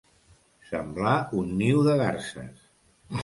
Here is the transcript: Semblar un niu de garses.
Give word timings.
Semblar 0.69 1.13
un 1.41 1.53
niu 1.61 1.83
de 1.91 1.99
garses. 2.01 2.67